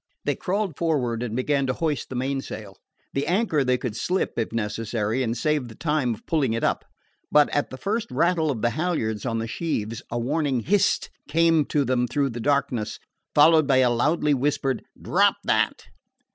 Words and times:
They 0.25 0.33
crawled 0.33 0.77
forward 0.77 1.21
and 1.21 1.35
began 1.35 1.67
to 1.67 1.73
hoist 1.73 2.09
the 2.09 2.15
mainsail. 2.15 2.75
The 3.13 3.27
anchor 3.27 3.63
they 3.63 3.77
could 3.77 3.95
slip, 3.95 4.33
if 4.39 4.51
necessary, 4.51 5.21
and 5.21 5.37
save 5.37 5.67
the 5.67 5.75
time 5.75 6.15
of 6.15 6.25
pulling 6.25 6.53
it 6.53 6.63
up. 6.63 6.83
But 7.31 7.49
at 7.51 7.69
the 7.69 7.77
first 7.77 8.09
rattle 8.09 8.49
of 8.49 8.63
the 8.63 8.71
halyards 8.71 9.27
on 9.27 9.37
the 9.37 9.47
sheaves 9.47 10.01
a 10.09 10.17
warning 10.17 10.61
"Hist!" 10.61 11.11
came 11.27 11.65
to 11.65 11.85
them 11.85 12.07
through 12.07 12.31
the 12.31 12.39
darkness, 12.39 12.97
followed 13.35 13.67
by 13.67 13.77
a 13.77 13.91
loudly 13.93 14.33
whispered 14.33 14.83
"Drop 14.99 15.35
that!" 15.43 15.83